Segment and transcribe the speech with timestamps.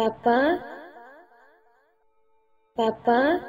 [0.00, 0.56] पापा
[2.80, 3.40] पापा।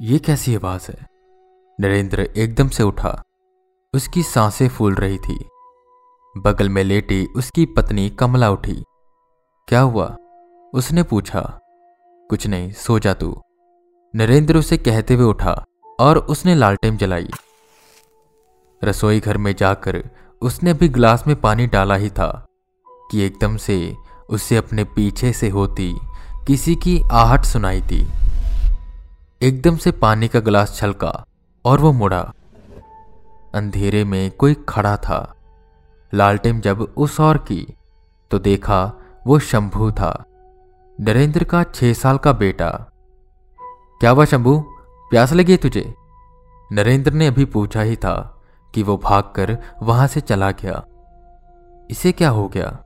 [0.00, 1.06] ये कैसी आवाज़ है?
[1.80, 3.22] नरेंद्र एकदम से उठा।
[3.94, 5.48] उसकी साँसें फूल रही थी।
[6.36, 8.84] बगल में लेटी उसकी पत्नी कमला उठी।
[9.68, 10.16] क्या हुआ?
[10.74, 11.60] उसने पूछा।
[12.30, 13.42] कुछ नहीं, सो जा तू।
[14.14, 15.64] नरेंद्र उसे कहते हुए उठा
[16.00, 17.28] और उसने लालटेन जलाई।
[18.84, 20.10] रसोई घर में जाकर
[20.42, 22.46] उसने भी ग्लास में पानी डाला ही था
[23.10, 25.94] कि एकदम से उसे अपने पीछे से होती,
[26.46, 28.08] किसी की आहट सुनाई थी
[29.42, 31.24] एकदम से पानी का गिलास छलका
[31.64, 32.32] और वो मुड़ा।
[33.54, 35.34] अंधेरे में कोई खड़ा था।
[36.14, 37.74] लालटेन जब उस और की
[38.30, 38.92] तो देखा
[39.26, 40.24] वो शंभू था।
[41.00, 42.70] नरेंद्र का छह साल का बेटा।
[44.00, 44.60] क्या हुआ शंभू?
[45.10, 45.94] प्यास लगी तुझे?
[46.72, 48.42] नरेंद्र ने अभी पूछा ही था
[48.74, 50.84] कि वो भागकर वहाँ से चला गया।
[51.90, 52.78] इसे क्या हो गया?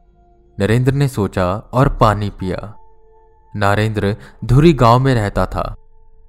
[0.60, 2.74] नरेंद्र ने सोचा और पानी पिया।
[3.56, 5.76] नरेंद्र धुरी गाँव में रहता था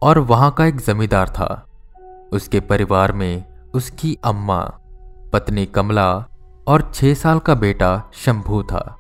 [0.02, 1.66] और वहाँ का एक जमींदार था।
[2.33, 4.72] उसके परिवार में उसकी अम्मा,
[5.33, 6.25] पत्नी कमला
[6.67, 8.97] और छह साल का बेटा शंभू था।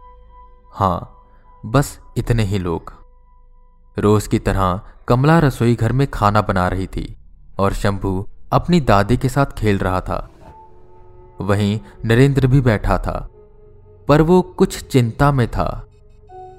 [0.73, 1.15] हाँ,
[1.65, 2.93] बस इतने ही लोग।
[3.99, 7.17] रोज की तरह कमला रसोई घर में खाना बना रही थी
[7.59, 10.29] और शंभू अपनी दादी के साथ खेल रहा था।
[11.41, 13.27] वहीं नरेंद्र भी बैठा था।
[14.11, 15.87] पर वो कुछ चिंता में था।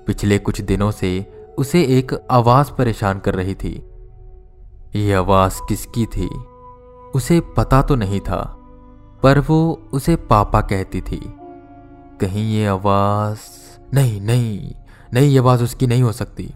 [0.06, 3.90] पिछले कुछ दिनों से उसे एक आवाज़ परेशान कर रही थी।
[4.96, 6.26] यह आवाज़ किसकी थी?
[7.14, 8.58] उसे पता तो नहीं था,
[9.22, 11.34] पर वो उसे पापा कहती थी।
[12.20, 13.38] कहीं ये आवाज़,
[13.94, 14.74] नहीं नहीं
[15.14, 16.54] नहीं ये आवाज़ उसकी नहीं हो सकती।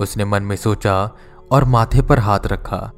[0.00, 1.10] उसने मन में सोचा
[1.52, 2.92] और माथे पर हाथ रखा।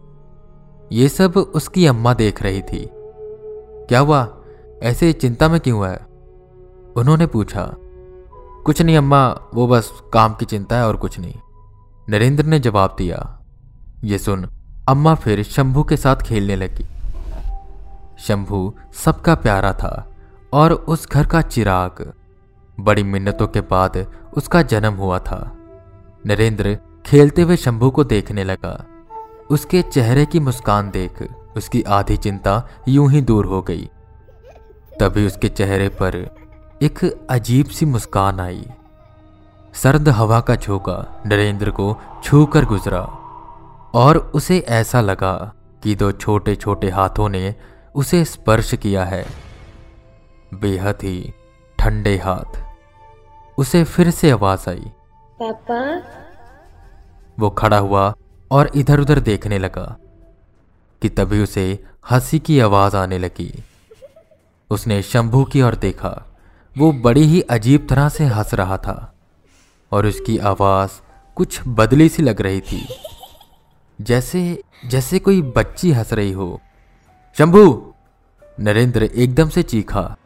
[0.92, 2.90] ये सब उसकी अम्मा देख रही थी।
[3.88, 4.36] क्या हुआ?
[4.82, 6.13] ऐसे चिंता में क्यों है?
[6.96, 7.70] उन्होंने पूछा,
[8.66, 11.34] कुछ नहीं अम्मा, वो बस काम की चिंता है और कुछ नहीं।
[12.08, 13.40] नरेंद्र ने जवाब दिया,
[14.04, 14.48] ये सुन,
[14.88, 16.86] अम्मा फिर शंभू के साथ खेलने लगी।
[18.18, 20.08] शंभू सबका प्यारा था
[20.52, 22.12] और उस घर का चिराग।
[22.78, 23.96] बड़ी मिन्नतों के बाद
[24.36, 25.56] उसका जन्म हुआ था।
[26.26, 28.84] नरेंद्र खेलते हुए शंभू को देखने लगा।
[29.50, 31.22] उसके चेहरे की मुस्कान देख
[31.56, 33.88] उसकी आधी चिंता यूँ ही दूर हो गई।
[35.00, 36.16] तभी उसके चेहरे पर
[36.84, 38.66] एक अजीब सी मुस्कान आई।
[39.74, 43.00] सर्द हवा का झोंका नरेंद्र को छू कर गुजरा
[43.94, 45.52] और उसे ऐसा लगा
[45.82, 47.54] कि दो छोटे छोटे हाथों ने
[47.94, 49.26] उसे स्पर्श किया है।
[50.54, 51.34] बेहद ही
[51.78, 52.64] ठंडे हाथ।
[53.58, 54.92] उसे फिर से आवाज़ आई।
[55.42, 56.02] पापा?
[57.38, 58.14] वो खड़ा हुआ
[58.50, 59.96] और इधर उधर देखने लगा
[61.02, 63.64] कि तभी उसे हँसी की आवाज़ आने लगी।
[64.70, 66.33] उसने शंभू की ओर देखा।
[66.78, 69.14] वो बड़ी ही अजीब तरह से हंस रहा था
[69.92, 70.90] और उसकी आवाज़
[71.34, 72.88] कुछ बदली सी लग रही थी।
[74.00, 76.60] जैसे जैसे कोई बच्ची हंस रही हो।
[77.38, 77.94] शंभू!
[78.60, 80.16] नरेंद्र एकदम से चीखा,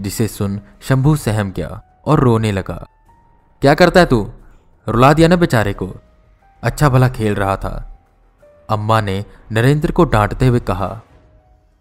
[0.00, 2.86] जिसे सुन शंभू सहम गया और रोने लगा।
[3.60, 4.30] क्या करता है तू?
[4.88, 5.94] रुला दिया ना बेचारे को।
[6.62, 7.98] अच्छा भला खेल रहा था।
[8.70, 11.00] अम्मा ने नरेंद्र को डांटते हुए कहा,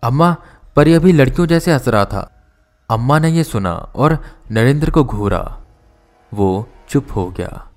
[0.03, 0.35] अम्मा,
[0.75, 2.36] पर यह भी लड़कियों जैसे हंस रहा था।
[2.89, 5.61] अम्मा ने यह सुना और नरेंद्र को घूरा।
[6.33, 7.71] वो चुप हो गया।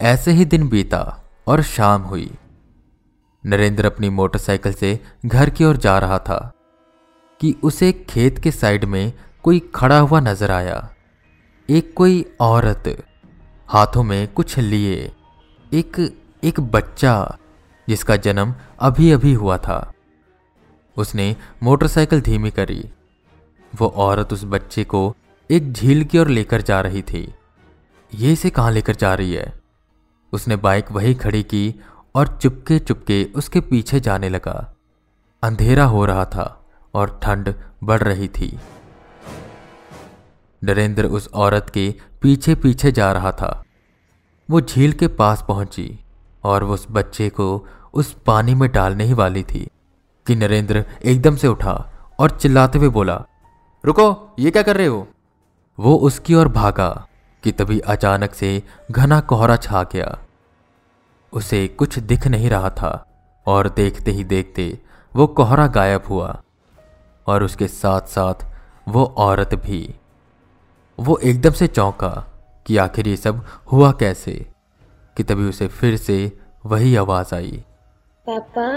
[0.00, 2.34] ऐसे ही दिन बीता और शाम हुई।
[3.46, 6.52] नरेंद्र अपनी मोटरसाइकिल से घर की ओर जा रहा था
[7.40, 10.94] कि उसे खेत के साइड में कोई खड़ा हुआ नज़र आया।
[11.70, 13.04] एक कोई औरत
[13.68, 15.12] हाथों में कुछ लिए।
[15.72, 17.38] एक एक बच्चा
[17.88, 19.91] जिसका जन्म अभी अभी हुआ था।
[20.96, 22.90] उसने मोटरसाइकिल धीमी करी।
[23.74, 25.16] वो औरत उस बच्चे को
[25.50, 27.34] एक झील की ओर लेकर जा रही थी।
[28.14, 29.60] ये इसे कहाँ लेकर जा रही है?
[30.32, 31.74] उसने बाइक वही खड़ी की
[32.14, 34.74] और चुपके चुपके उसके पीछे जाने लगा।
[35.42, 37.54] अंधेरा हो रहा था और ठंड
[37.84, 38.58] बढ़ रही थी।
[40.64, 43.64] नरेंद्र उस औरत के पीछे पीछे जा रहा था।
[44.50, 46.00] वो झील के पास पहुँची
[46.44, 49.68] और वो उस बच्चे को उस पानी में डालने ही वाली थी।
[50.26, 51.74] कि नरेंद्र एकदम से उठा
[52.18, 53.24] और चिल्लाते हुए बोला,
[53.84, 55.06] रुको, ये क्या कर रहे हो?
[55.78, 57.06] वो उसकी ओर भागा
[57.44, 60.18] कि तभी अचानक से घना कोहरा छा गया।
[61.32, 62.92] उसे कुछ दिख नहीं रहा था
[63.46, 64.78] और देखते ही देखते
[65.16, 66.42] वो कोहरा गायब हुआ
[67.26, 68.34] और उसके साथ साथ
[68.88, 69.94] वो औरत भी।
[70.98, 72.10] वो एकदम से चौंका
[72.66, 74.32] कि आखिर ये सब हुआ कैसे,
[75.16, 77.64] कि तभी उसे फिर से वही आवाज़ आई।
[78.26, 78.68] पापा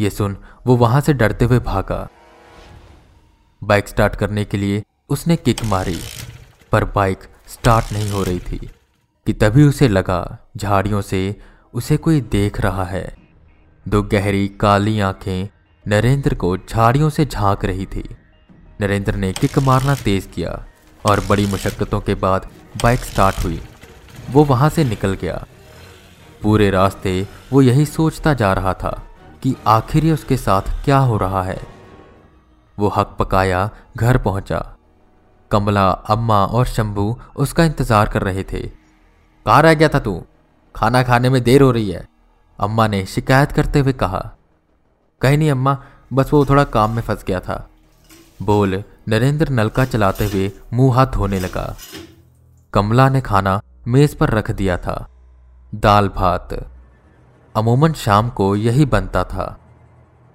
[0.00, 2.08] ये सुन, वो वहाँ से डरते हुए भागा।
[3.64, 5.98] बाइक स्टार्ट करने के लिए उसने किक मारी,
[6.72, 8.70] पर बाइक स्टार्ट नहीं हो रही थी,
[9.26, 11.36] कि तभी उसे लगा झाड़ियों से
[11.74, 13.16] उसे कोई देख रहा है।
[13.88, 15.48] दो गहरी काली आँखें
[15.88, 18.16] नरेंद्र को झाड़ियों से झाँक रही थी।
[18.80, 20.66] नरेंद्र ने किक मारना तेज किया
[21.06, 22.48] और बड़ी मुशक्क़तों के बाद
[22.82, 23.60] बाइक स्टार्ट हुई।
[24.30, 25.46] वो वहाँ से निकल गया।
[26.42, 29.05] पूरे रास्ते वो यही सोचता जा रहा था
[29.46, 31.60] कि आखिर ये उसके साथ क्या हो रहा है?
[32.78, 34.58] वो हक पकाया, घर पहुँचा।
[35.50, 38.62] कमला, अम्मा और शंभू उसका इंतज़ार कर रहे थे।
[39.46, 40.22] कहाँ रह गया था तू?
[40.74, 42.06] खाना खाने में देर हो रही है।
[42.58, 44.30] अम्मा ने शिकायत करते हुए कहा,
[45.20, 45.78] कहीं नहीं अम्मा,
[46.12, 47.68] बस वो थोड़ा काम में फंस गया था।
[48.42, 51.74] बोल नरेंद्र नलका चलाते हुए मुँह हाथ धोने लगा।
[52.72, 55.06] कमला ने खाना मेज पर रख दिया था।
[55.74, 56.54] दाल भात
[57.56, 59.60] अमूमन शाम को यही बनता था।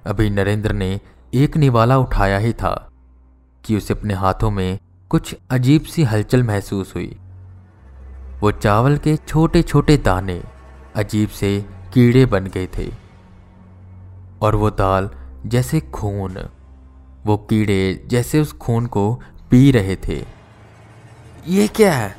[0.05, 0.99] अभी नरेंद्र ने
[1.33, 2.89] एक निवाला उठाया ही था
[3.65, 4.79] कि उसे अपने हाथों में
[5.09, 7.17] कुछ अजीब सी हलचल महसूस हुई।
[8.39, 10.43] वो चावल के छोटे छोटे दाने
[10.95, 12.91] अजीब से कीड़े बन गए थे
[14.41, 15.09] और वो दाल
[15.45, 16.37] जैसे खून,
[17.25, 20.25] वो कीड़े जैसे उस खून को पी रहे थे।
[21.47, 22.15] ये क्या है?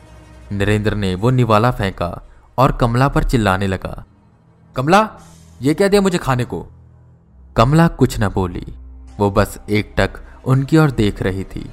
[0.53, 2.29] नरेंद्र ने वो निवाला फेंका
[2.59, 4.05] और कमला पर चिल्लाने लगा।
[4.77, 5.11] कमला,
[5.63, 6.67] ये क्या दिया मुझे खाने को।
[7.57, 8.67] कमला कुछ न बोली।
[9.19, 10.11] वो बस एक टक
[10.45, 11.73] उनकी ओर देख रही थी।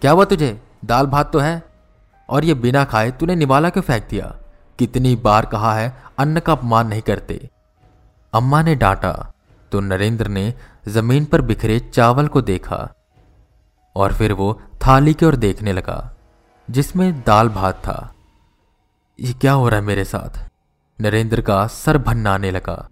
[0.00, 0.62] क्या हुआ तुझे?
[0.84, 1.62] दाल भात तो है?
[2.28, 4.36] और ये बिना खाए तूने निवाला क्यों फेंक दिया?
[4.78, 7.50] कितनी बार कहा है, अन्न का अपमान नहीं करते।
[8.34, 9.32] अम्मा ने डांटा।
[9.72, 10.54] तो नरेंद्र ने
[10.88, 12.94] ज़मीन पर बिखरे चावल को देखा।
[13.96, 16.16] और फिर वो थाली की ओर देखने लगा,
[16.70, 18.14] जिसमें दाल भात था।
[19.20, 20.55] ये क्या हो रहा है मेरे साथ?
[20.98, 22.88] नरेंद्र का सर भन्नाने लगा।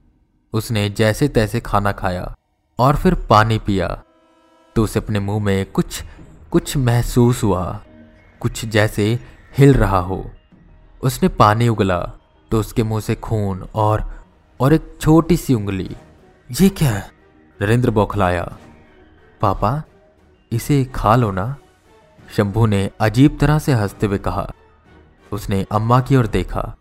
[0.53, 2.35] उसने जैसे तैसे खाना खाया
[2.79, 4.03] और फिर पानी पिया।
[4.77, 6.03] तो उसे अपने मुँह में कुछ
[6.51, 7.81] कुछ महसूस हुआ,
[8.41, 9.19] कुछ जैसे
[9.59, 10.31] हिल रहा हो।
[11.03, 12.01] उसने पानी उगला
[12.51, 14.25] तो उसके मुँह से खून और
[14.61, 15.97] और एक छोटी सी उंगली।
[16.61, 16.97] ये क्या
[17.61, 18.57] नरेंद्र बौखलाया।
[19.41, 19.83] पापा,
[20.53, 21.57] इसे खा लो ना।
[22.37, 24.51] शंभू ने अजीब तरह से हँसते हुए कहा।
[25.33, 26.75] उसने अम्मा की ओर देखा।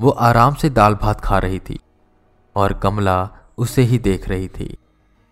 [0.00, 1.78] वो आराम से दाल भात खा रही थी
[2.56, 3.28] और कमला
[3.58, 4.76] उसे ही देख रही थी।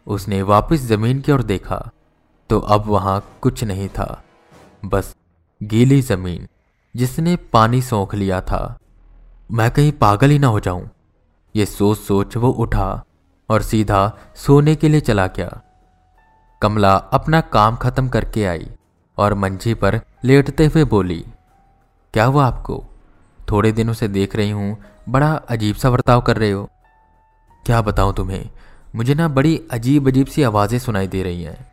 [0.07, 1.79] उसने वापस ज़मीन की ओर देखा
[2.51, 4.23] तो अब वहाँ कुछ नहीं था,
[4.85, 5.15] बस
[5.61, 6.47] गीली ज़मीन
[6.95, 8.79] जिसने पानी सोख लिया था।
[9.51, 10.89] मैं कहीं पागल ही ना हो जाऊँ।
[11.55, 13.03] ये सोच सोच वो उठा
[13.49, 14.01] और सीधा
[14.37, 15.61] सोने के लिए चला गया।
[16.63, 18.69] कमला अपना काम खत्म करके आई
[19.19, 21.25] और मंजी पर लेटते हुए बोली,
[22.15, 22.85] क्या हुआ आपको?
[23.51, 24.77] थोड़े दिनों से देख रही हूँ,
[25.09, 26.71] बड़ा अजीब सा बर्ताव कर रहे हो।
[27.67, 28.51] क्या बताऊँ तुम्हें?
[28.95, 31.73] मुझे ना बड़ी अजीब अजीब सी आवाज़ें सुनाई दे रही हैं।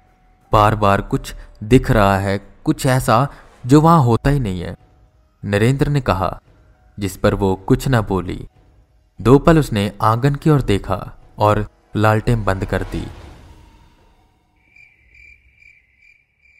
[0.51, 3.27] बार बार कुछ दिख रहा है, कुछ ऐसा
[3.65, 4.75] जो वहाँ होता ही नहीं है।
[5.45, 6.41] नरेंद्र ने कहा,
[6.99, 8.47] जिस पर वो कुछ ना बोली।
[9.21, 13.07] दो पल उसने आँगन की ओर देखा और लालटेन बंद कर दी।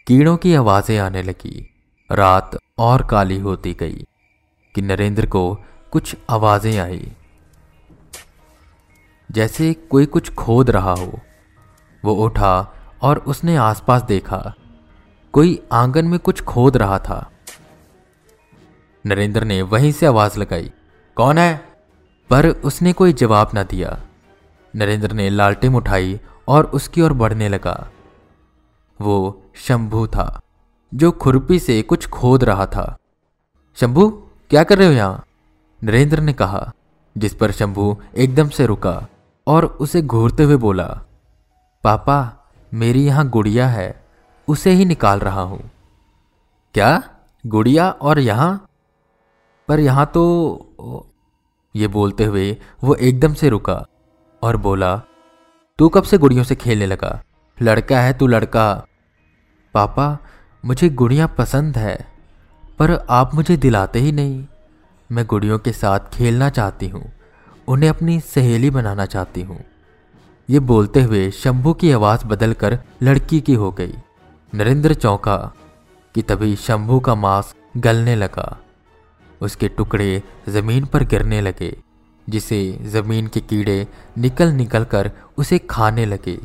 [0.08, 1.70] कीड़ों की आवाज़ें आने लगी।
[2.12, 4.06] रात और काली होती गई।
[4.76, 5.58] कि नरेंद्र को
[5.92, 7.12] कुछ आवाज़ें आई।
[9.32, 11.20] जैसे कोई कुछ खोद रहा हो,
[12.06, 14.54] वो उठा और उसने आसपास देखा,
[15.34, 17.32] कोई आँगन में कुछ खोद रहा था।
[19.06, 20.72] नरेंद्र ने वहीं से आवाज़ लगाई,
[21.16, 21.56] कौन है?
[22.30, 24.00] पर उसने कोई जवाब ना दिया।
[24.76, 27.90] नरेंद्र ने लालटेन उठाई और उसकी ओर बढ़ने लगा।
[29.02, 30.42] वो शंभू था,
[30.94, 32.98] जो खुरपी से कुछ खोद रहा था।
[33.76, 35.24] शंभू क्या कर रहे हो यहाँ?
[35.84, 36.72] नरेंद्र ने कहा,
[37.16, 39.08] जिस पर शंभू एकदम से रुका
[39.48, 40.86] और उसे घूरते हुए बोला,
[41.84, 44.06] पापा, मेरी यहाँ गुड़िया है,
[44.48, 45.72] उसे ही निकाल रहा हूँ।
[46.76, 47.04] क्या?
[47.44, 48.66] गुड़िया और यहाँ?
[49.68, 51.10] पर यहाँ तो
[51.76, 53.86] ये बोलते हुए वो एकदम से रुका
[54.42, 54.96] और बोला,
[55.80, 57.22] तू कब से गुड़ियों से खेलने लगा?
[57.62, 58.86] लड़का है तू लड़का।
[59.74, 60.18] पापा,
[60.66, 62.13] मुझे गुड़िया पसंद है।
[62.80, 64.44] पर आप मुझे दिलाते ही नहीं।
[65.10, 67.04] मैं गुड़ियों के साथ खेलना चाहती हूँ,
[67.68, 69.64] उन्हें अपनी सहेली बनाना चाहती हूँ।
[70.50, 73.94] ये बोलते हुए शंभू की आवाज़ बदलकर लड़की की हो गई।
[74.54, 75.38] नरेंद्र चौंका
[76.16, 78.58] कि तभी शंभू का मांस गलने लगा।
[79.42, 81.76] उसके टुकड़े ज़मीन पर गिरने लगे,
[82.28, 83.88] जिसे ज़मीन के कीड़े
[84.18, 86.38] निकल निकल कर उसे खाने लगे।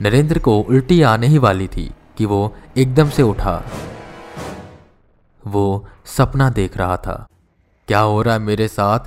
[0.00, 3.62] नरेंद्र को उल्टी आने ही वाली थी कि वो एकदम से उठा।
[5.46, 7.28] वो सपना देख रहा था।
[7.88, 9.00] क्या हो रहा है मेरे साथ?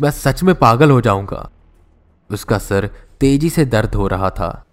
[0.00, 1.50] मैं सच में पागल हो जाऊँगा।
[2.30, 4.64] उसका सर तेज़ी से दर्द हो रहा था।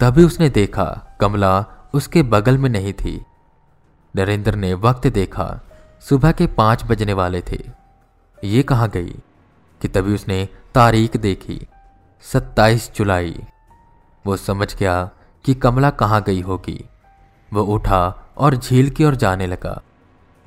[0.00, 1.64] तभी उसने देखा कमला
[1.94, 3.24] उसके बगल में नहीं थी।
[4.16, 5.60] नरेंद्र ने वक्त देखा।
[6.00, 7.70] सुबह के पाँच बजने वाले थे।
[8.44, 9.18] ये कहाँ गई?
[9.80, 11.66] कि तभी उसने तारीख देखी।
[12.22, 13.42] सत्ताईस जुलाई।
[14.26, 15.10] वो समझ गया
[15.44, 16.84] कि कमला कहाँ गई होगी।
[17.52, 19.82] वो उठा और झील की ओर जाने लगा।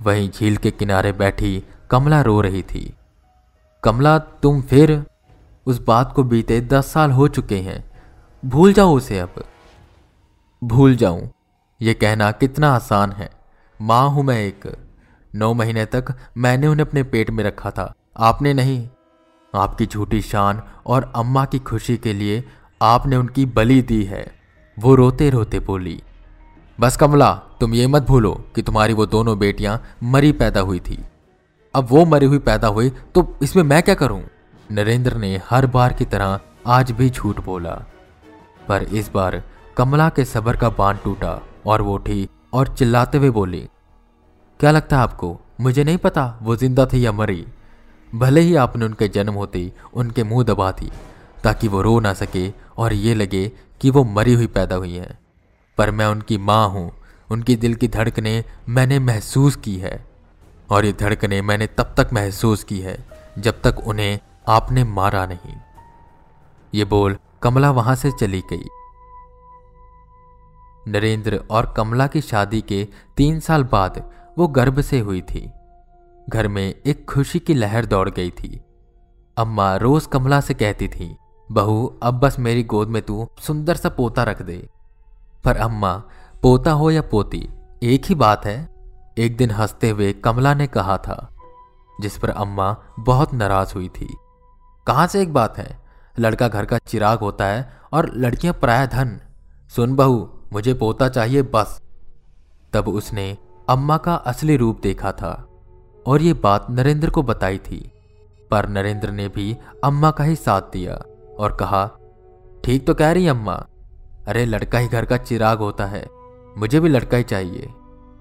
[0.04, 2.94] वहीं झील के किनारे बैठी कमला रो रही थी।
[3.84, 5.06] कमला, तुम फिर
[5.66, 7.84] उस बात को बीते दस साल हो चुके हैं।
[8.46, 9.44] भूल जाओ उसे अब।
[10.64, 11.32] भूल जाऊँ,
[11.82, 13.30] ये कहना कितना आसान है।
[13.82, 14.78] माँ हूँ मैं एक।
[15.36, 18.90] नौ महीने तक मैंने उन्हें अपने पेट में रखा था। आपने नहीं,
[19.56, 22.44] आपकी झूठी शान और अम्मा की खुशी के लिए
[22.82, 24.26] आपने उनकी बलि दी है।
[24.78, 26.02] वो रोते रोते बोली
[26.78, 30.98] बस कमला, तुम ये मत भूलो कि तुम्हारी वो दोनों बेटियाँ मरी पैदा हुई थी।
[31.74, 34.22] अब वो मरी हुई पैदा हुई तो इसमें मैं क्या करूँ?
[34.70, 37.74] नरेंद्र ने हर बार की तरह आज भी झूठ बोला।
[38.68, 39.42] पर इस बार
[39.78, 43.68] कमला के सबर का बाँध टूटा और वो उठी और चिल्लाते हुए बोली,
[44.60, 45.40] क्या लगता है आपको?
[45.62, 47.46] मुझे नहीं पता वो ज़िंदा थी या मरी।
[48.14, 50.92] भले ही आपने उनके जन्म होते उनके मुँह दबा दी,
[51.44, 53.52] ताकि वो रो ना सके और ये लगे
[53.82, 55.18] कि वो मरी हुई पैदा हुई हैं।
[55.78, 56.92] पर मैं उनकी माँ हूँ।
[57.32, 60.06] उनकी दिल की धड़कने मैंने महसूस की है।
[60.72, 63.06] और ये धड़कने मैंने तब तक महसूस की है,
[63.40, 65.56] जब तक उन्हें आपने मारा नहीं।
[66.74, 68.64] ये बोल कमला वहाँ से चली गई।
[70.88, 72.88] नरेंद्र और कमला की शादी के
[73.18, 75.52] तीन साल बाद वो गर्भ से हुई थी।
[76.30, 78.62] घर में एक खुशी की लहर दौड़ गई थी।
[79.38, 81.16] अम्मा रोज कमला से कहती थी,
[81.52, 84.70] बहू, अब बस मेरी गोद में तू सुंदर सा पोता रख दे।
[85.44, 86.04] पर अम्मा,
[86.42, 87.50] पोता हो या पोती,
[87.84, 88.70] एक ही बात है।
[89.18, 91.30] एक दिन हँसते हुए कमला ने कहा था,
[92.02, 94.18] जिस पर अम्मा बहुत नाराज़ हुई थी।
[94.88, 95.80] कहाँ से एक बात है?
[96.20, 99.20] लड़का घर का चिराग होता है और लड़कियाँ प्राय धन।
[99.76, 101.82] सुन बहू, मुझे पोता चाहिए बस।
[102.74, 103.38] तब उसने
[103.70, 105.48] अम्मा का असली रूप देखा था
[106.08, 107.92] और ये बात नरेंद्र को बताई थी।
[108.52, 110.94] पर नरेंद्र ने भी अम्मा का ही साथ दिया
[111.40, 111.92] और कहा,
[112.64, 113.66] ठीक तो कह रही अम्मा
[114.28, 116.08] अरे, लड़का ही घर का चिराग होता है।
[116.58, 117.74] मुझे भी लड़का ही चाहिए।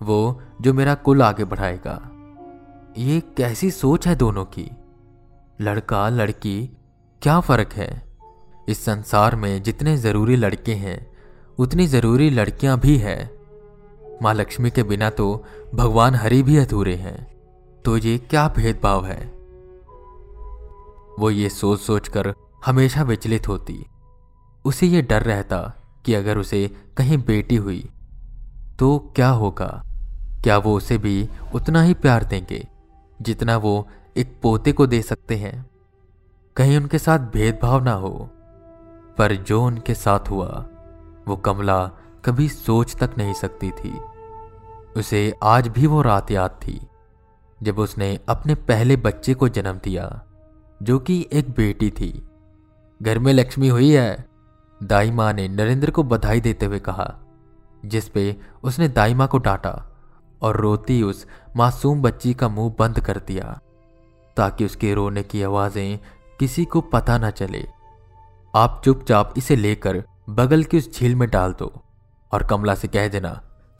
[0.03, 2.09] वो, जो मेरा कुल आगे बढ़ाएगा।
[2.99, 4.71] ये कैसी सोच है दोनों की?
[5.61, 6.77] लड़का, लड़की,
[7.23, 8.03] क्या फ़र्क है?
[8.69, 11.13] इस संसार में जितने ज़रूरी लड़के हैं,
[11.59, 13.31] उतनी ज़रूरी लड़कियाँ भी हैं।
[14.23, 15.45] माँ लक्ष्मी के बिना तो
[15.75, 17.41] भगवान हरि भी अधूरे हैं।
[17.85, 19.27] तो ये क्या भेदभाव है?
[21.19, 22.35] वो ये सोच सोच कर
[22.67, 23.87] हमेशा विचलित होती।
[24.65, 27.91] उसे ये डर रहता कि अगर उसे कहीं बेटी हुई
[28.79, 29.83] तो क्या होगा?
[30.45, 32.67] क्या वो उसे भी उतना ही प्यार देंगे,
[33.23, 35.67] जितना वो एक पोते को दे सकते हैं?
[36.57, 38.31] कहीं उनके साथ भेदभाव ना हो,
[39.19, 40.67] पर जो उनके साथ हुआ,
[41.29, 41.91] वो कमला
[42.25, 43.99] कभी सोच तक नहीं सकती थी।
[44.97, 46.81] उसे आज भी वो रात याद थी,
[47.63, 50.23] जब उसने अपने पहले बच्चे को जन्म दिया,
[50.83, 52.29] जो कि एक बेटी थी।
[53.03, 54.32] घर में लक्ष्मी हुई है
[54.83, 57.13] दाई माँ ने नरेंद्र को बधाई देते हुए कहा,
[57.85, 59.71] जिस पे उसने दाई माँ को डांटा
[60.43, 63.59] और रोती उस मासूम बच्ची का मुँह बंद कर दिया,
[64.37, 65.99] ताकि उसके रोने की आवाज़ें
[66.41, 67.65] किसी को पता ना चले।
[68.55, 71.73] आप चुपचाप इसे लेकर बगल की उस झील में डाल दो
[72.33, 73.31] और कमला से कह देना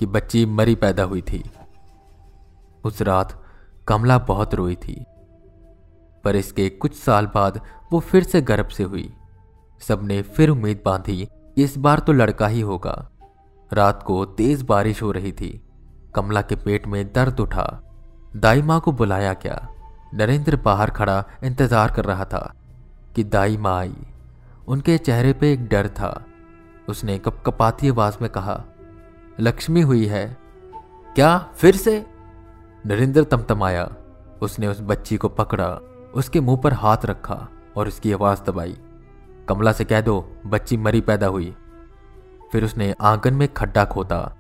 [0.01, 1.43] कि बच्ची मरी पैदा हुई थी।
[2.85, 3.39] उस रात
[3.89, 5.05] कमला बहुत रोई थी,
[6.25, 7.61] पर इसके कुछ साल बाद
[7.93, 9.13] वो फिर से गर्भ से हुई।
[9.83, 13.11] सबने फिर उम्मीद बांधी, इस बार तो लड़का ही होगा।
[13.73, 15.63] रात को तेज बारिश हो रही थी।
[16.15, 17.83] कमला के पेट में दर्द उठा।
[18.37, 19.69] दाई माँ को बुलाया क्या?
[20.15, 22.55] नरेंद्र बाहर खड़ा इंतज़ार कर रहा था
[23.17, 23.97] कि दाई माँ आई।
[24.69, 26.25] उनके चेहरे पे एक डर था।
[26.89, 28.65] उसने कपकपाती आवाज़ में कहा,
[29.41, 30.37] लक्ष्मी हुई है।
[31.15, 31.39] क्या?
[31.57, 32.07] फिर से?
[32.87, 33.91] नरेंद्र तमतमाया।
[34.43, 35.69] उसने उस बच्ची को पकड़ा,
[36.15, 38.77] उसके मुँह पर हाथ रखा और उसकी आवाज़ दबाई।
[39.49, 41.55] कमला से कह दो, बच्ची मरी पैदा हुई।
[42.53, 44.37] फिर उसने आँगन में खड्डा खोदा।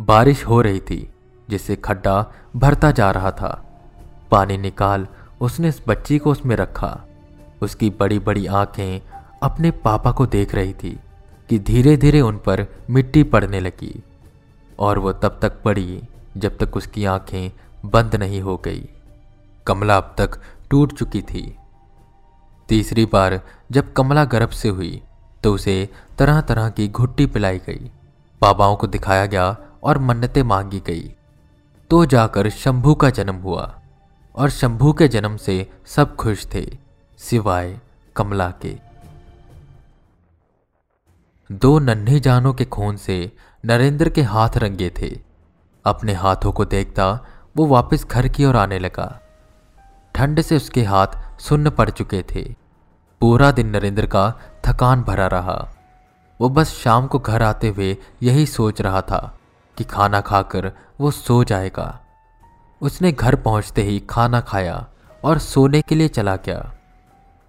[0.00, 1.10] बारिश हो रही थी,
[1.50, 3.80] जिससे खड्डा भरता जा रहा था।
[4.30, 5.06] पानी निकाल
[5.40, 7.00] उसने उस बच्ची को उसमें रखा।
[7.62, 9.00] उसकी बड़ी बड़ी आँखें
[9.42, 11.00] अपने पापा को देख रही थी
[11.48, 14.02] कि धीरे धीरे उन पर मिट्टी पड़ने लगी।
[14.78, 16.02] और वो तब तक पड़ी,
[16.36, 17.52] जब तक उसकी आँखें
[17.90, 18.88] बंद नहीं हो गई।
[19.66, 21.56] कमला अब तक टूट चुकी थी।
[22.68, 23.40] तीसरी बार
[23.72, 25.02] जब कमला गर्भ से हुई
[25.44, 27.90] तो उसे तरह तरह की घुट्टी पिलाई गई।
[28.40, 31.14] बाबाओं को दिखाया गया और मन्नतें मांगी गई।
[31.90, 33.82] तो जाकर शंभू का जन्म हुआ
[34.34, 36.66] और शंभू के जन्म से सब खुश थे,
[37.18, 37.78] सिवाय
[38.16, 38.74] कमला के।
[41.50, 43.32] दो नन्हे जानों के खून से
[43.64, 45.10] नरेंद्र के हाथ रंगे थे।
[45.84, 49.08] अपने हाथों को देखता वो वापस घर की ओर आने लगा।
[50.14, 52.54] ठंड से उसके हाथ सुन्न पड़ चुके थे।
[53.20, 54.34] पूरा दिन नरेंद्र का
[54.66, 55.72] थकान भरा रहा।
[56.40, 59.38] वो बस शाम को घर आते हुए यही सोच रहा था
[59.78, 62.00] कि खाना खाकर वो सो जाएगा।
[62.80, 64.86] उसने घर पहुँचते ही खाना खाया
[65.24, 66.76] और सोने के लिए चला गया।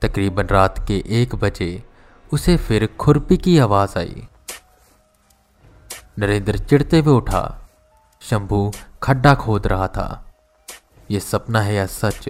[0.02, 1.84] तकरीबन रात के एक बजे
[2.34, 4.28] उसे फिर खुरपी की आवाज़ आई।
[6.20, 7.70] नरेंद्र चिढ़ते हुए उठा।
[8.22, 8.72] शंभू
[9.04, 10.26] खड्डा खोद रहा था।
[11.12, 12.30] यह सपना है या सच?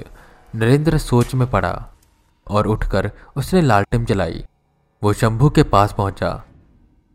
[0.56, 1.88] नरेंद्र सोच में पड़ा
[2.48, 4.44] और उठकर उसने लालटेम जलाई।
[5.04, 6.44] वो शंभू के पास पहुँचा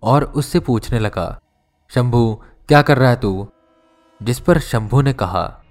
[0.02, 1.40] और उससे पूछने लगा,
[1.92, 3.48] शंभू, क्या कर रहा है तू?
[4.22, 5.62] जिस पर शंभू ने कहा,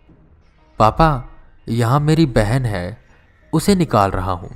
[0.79, 1.29] पापा,
[1.69, 2.97] यहाँ मेरी बहन है,
[3.53, 4.49] उसे निकाल रहा हूँ।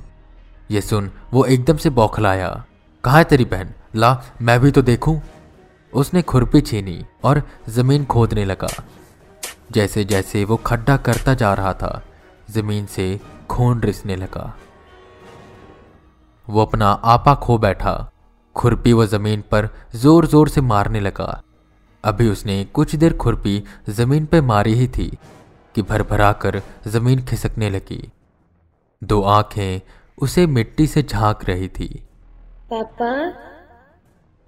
[0.70, 2.64] यह सुन, वो एकदम से बौखलाया,
[3.04, 3.74] कहा है तेरी बहन?
[3.94, 5.20] ला, मैं भी तो देखूँ।
[5.92, 8.68] उसने खुरपी छीनी और ज़मीन खोदने लगा।
[9.72, 12.02] जैसे जैसे वो खड्डा करता जा रहा था
[12.50, 13.08] ज़मीन से
[13.50, 14.54] खून रिसने लगा।
[16.48, 17.94] वो अपना आपा खो बैठा।
[18.56, 21.42] खुरपी वो ज़मीन पर ज़ोर ज़ोर से मारने लगा।
[22.04, 25.08] अभी उसने कुछ देर खुरपी ज़मीन पर मारी ही थी
[25.74, 28.02] कि भर भरा कर ज़मीन खिसकने लगी।
[29.02, 29.80] दो आँखें
[30.18, 31.88] उसे मिट्टी से झाँक रही थी।
[32.70, 33.10] पापा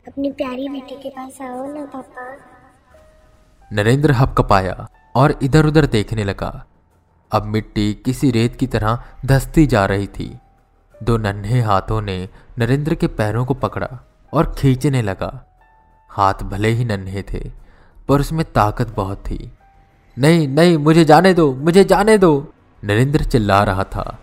[0.06, 2.36] अपनी प्यारी बेटी के पास आओ ना पापा।
[3.70, 6.50] नरेंद्र हपकपाया और इधर उधर देखने लगा।
[7.32, 10.38] अब मिट्टी किसी रेत की तरह धसती जा रही थी।
[11.02, 15.44] दो नन्हे हाथों ने नरेंद्र के पैरों को पकड़ा और खींचने लगा।
[16.10, 17.52] हाथ भले ही नन्हे थे,
[18.08, 19.52] पर उसमें ताकत बहुत थी।
[20.18, 22.52] नहीं नहीं, मुझे जाने दो, मुझे जाने दो!
[22.84, 24.18] नरेंद्र चिल्ला रहा था।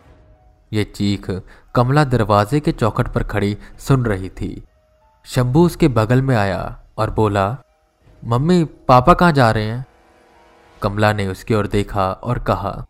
[0.74, 1.42] ये चीख
[1.76, 4.64] कमला दरवाजे के चौखट पर खड़ी सुन रही थी।
[5.26, 7.58] शंभू उसके बगल में आया और बोला,
[8.26, 9.86] मम्मी, पापा कहाँ जा रहे हैं?
[10.82, 12.86] कमला ने उसकी ओर देखा और कहा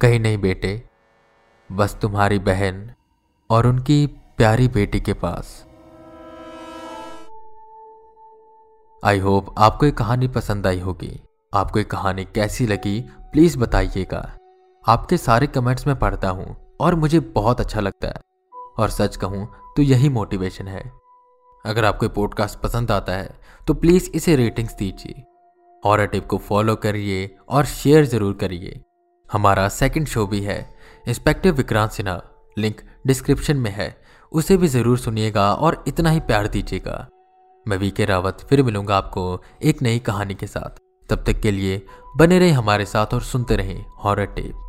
[0.00, 0.82] कहीं नहीं बेटे,
[1.70, 2.90] बस तुम्हारी बहन
[3.50, 5.66] और उनकी प्यारी बेटी के पास।
[9.02, 11.20] आई होप आपको ये कहानी पसंद आई होगी।
[11.54, 13.00] आपको ये कहानी कैसी लगी
[13.32, 14.24] प्लीज़ बताइएगा।
[14.84, 18.20] आपके सारे कमेंट्स में पढ़ता हूँ और मुझे बहुत अच्छा लगता है।
[18.78, 19.46] और सच कहूँ
[19.76, 20.90] तो यही मोटिवेशन है।
[21.64, 25.24] अगर आपको पॉडकास्ट पसंद आता है तो प्लीज़ इसे रेटिंग्स दीजिए।
[25.82, 28.80] और टिप को फॉलो करिए और शेयर ज़रूर करिए।
[29.32, 30.58] हमारा सेकंड शो भी है।
[31.08, 32.20] Inspector Vikrant Sinha
[32.56, 33.96] link description में है।
[34.32, 37.06] उसे भी ज़रूर सुनिएगा और इतना ही प्यार दीजिएगा।
[37.66, 40.78] मैं वी के रावत फिर मिलूँगा आपको एक नई कहानी के साथ।
[41.10, 41.82] तब तक के लिए
[42.16, 44.66] बने रहे हमारे साथ और सुनते रहें हॉरर टेप